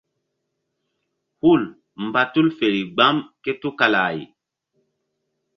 [1.43, 1.61] Hul
[2.05, 4.17] mba tul feri gbam ké tukala-ay.